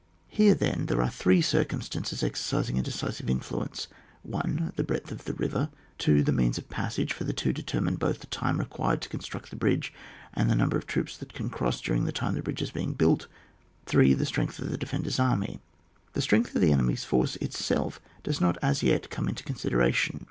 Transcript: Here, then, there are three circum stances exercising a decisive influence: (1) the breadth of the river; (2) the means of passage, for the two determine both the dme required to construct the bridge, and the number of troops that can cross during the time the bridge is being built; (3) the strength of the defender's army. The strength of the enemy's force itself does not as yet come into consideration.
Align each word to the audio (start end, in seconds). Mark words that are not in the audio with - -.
Here, 0.29 0.55
then, 0.55 0.87
there 0.87 1.03
are 1.03 1.11
three 1.11 1.43
circum 1.43 1.79
stances 1.83 2.23
exercising 2.23 2.79
a 2.79 2.81
decisive 2.81 3.29
influence: 3.29 3.87
(1) 4.23 4.73
the 4.75 4.83
breadth 4.83 5.11
of 5.11 5.25
the 5.25 5.33
river; 5.35 5.69
(2) 5.99 6.23
the 6.23 6.31
means 6.31 6.57
of 6.57 6.71
passage, 6.71 7.13
for 7.13 7.23
the 7.23 7.33
two 7.33 7.53
determine 7.53 7.97
both 7.97 8.19
the 8.21 8.25
dme 8.25 8.57
required 8.57 9.03
to 9.03 9.09
construct 9.09 9.51
the 9.51 9.55
bridge, 9.57 9.93
and 10.33 10.49
the 10.49 10.55
number 10.55 10.75
of 10.75 10.87
troops 10.87 11.17
that 11.19 11.33
can 11.35 11.51
cross 11.51 11.79
during 11.79 12.05
the 12.05 12.11
time 12.11 12.33
the 12.33 12.41
bridge 12.41 12.63
is 12.63 12.71
being 12.71 12.93
built; 12.93 13.27
(3) 13.85 14.15
the 14.15 14.25
strength 14.25 14.57
of 14.57 14.71
the 14.71 14.75
defender's 14.79 15.19
army. 15.19 15.59
The 16.13 16.21
strength 16.23 16.55
of 16.55 16.61
the 16.63 16.71
enemy's 16.73 17.03
force 17.05 17.35
itself 17.35 18.01
does 18.23 18.41
not 18.41 18.57
as 18.63 18.81
yet 18.81 19.11
come 19.11 19.29
into 19.29 19.43
consideration. 19.43 20.19